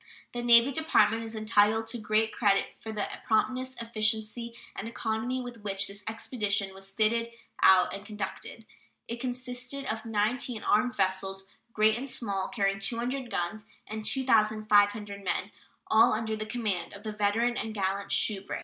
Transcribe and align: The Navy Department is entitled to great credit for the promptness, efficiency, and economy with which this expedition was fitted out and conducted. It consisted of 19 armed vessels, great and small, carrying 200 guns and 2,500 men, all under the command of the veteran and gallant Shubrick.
The 0.33 0.41
Navy 0.41 0.71
Department 0.71 1.23
is 1.25 1.35
entitled 1.35 1.85
to 1.85 1.99
great 1.99 2.33
credit 2.33 2.69
for 2.79 2.91
the 2.91 3.07
promptness, 3.23 3.79
efficiency, 3.79 4.55
and 4.75 4.87
economy 4.87 5.43
with 5.43 5.61
which 5.61 5.87
this 5.87 6.03
expedition 6.07 6.73
was 6.73 6.89
fitted 6.89 7.29
out 7.61 7.93
and 7.93 8.03
conducted. 8.03 8.65
It 9.07 9.19
consisted 9.19 9.85
of 9.85 10.03
19 10.03 10.63
armed 10.63 10.95
vessels, 10.95 11.45
great 11.71 11.99
and 11.99 12.09
small, 12.09 12.47
carrying 12.47 12.79
200 12.79 13.29
guns 13.29 13.67
and 13.85 14.03
2,500 14.03 15.23
men, 15.23 15.51
all 15.85 16.13
under 16.13 16.35
the 16.35 16.47
command 16.47 16.93
of 16.93 17.03
the 17.03 17.11
veteran 17.11 17.55
and 17.55 17.71
gallant 17.75 18.09
Shubrick. 18.09 18.59